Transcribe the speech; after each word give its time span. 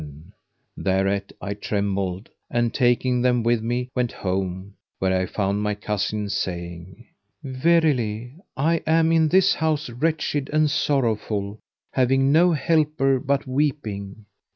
[FN#511] 0.01 0.33
Thereat 0.77 1.31
I 1.43 1.53
trembled 1.53 2.29
and, 2.49 2.73
taking 2.73 3.21
them 3.21 3.43
with 3.43 3.61
me, 3.61 3.89
went 3.95 4.11
home, 4.13 4.73
where 4.97 5.15
I 5.15 5.27
found 5.27 5.61
my 5.61 5.75
cousin 5.75 6.27
saying, 6.27 7.05
"Verily, 7.43 8.33
I 8.57 8.81
am 8.87 9.11
in 9.11 9.27
this 9.27 9.53
house 9.53 9.91
wretched 9.91 10.49
and 10.51 10.71
sorrowful, 10.71 11.59
having 11.93 12.31
no 12.31 12.53
helper 12.53 13.19
but 13.19 13.45
weeping." 13.45 14.25